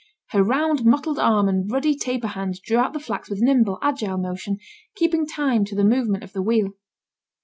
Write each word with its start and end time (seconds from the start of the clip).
Her 0.29 0.43
round 0.43 0.83
mottled 0.83 1.19
arm 1.19 1.47
and 1.47 1.71
ruddy 1.71 1.95
taper 1.95 2.29
hand 2.29 2.59
drew 2.63 2.77
out 2.79 2.93
the 2.93 2.99
flax 2.99 3.29
with 3.29 3.39
nimble, 3.43 3.77
agile 3.83 4.17
motion, 4.17 4.57
keeping 4.95 5.27
time 5.27 5.63
to 5.65 5.75
the 5.75 5.85
movement 5.85 6.23
of 6.23 6.33
the 6.33 6.41
wheel. 6.41 6.71